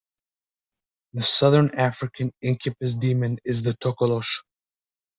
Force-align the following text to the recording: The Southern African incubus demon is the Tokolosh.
The 1.13 1.21
Southern 1.21 1.75
African 1.75 2.33
incubus 2.41 2.95
demon 2.95 3.37
is 3.45 3.61
the 3.61 3.73
Tokolosh. 3.73 4.39